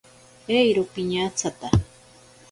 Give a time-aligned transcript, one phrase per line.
[0.59, 1.67] Eiro piñatsata.